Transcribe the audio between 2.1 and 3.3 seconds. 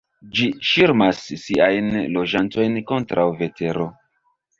loĝantojn kontraŭ